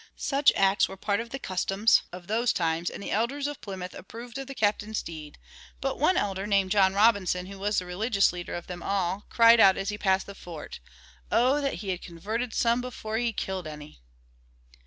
[0.15, 3.93] Such acts were part of the customs of those times, and the elders of Plymouth
[3.93, 5.37] approved of the Captain's deed,
[5.79, 9.59] but one elder, named John Robinson, who was the religious leader of them all, cried
[9.59, 10.79] out as he passed the fort,
[11.31, 14.01] "Oh, that he had converted some before he killed any!"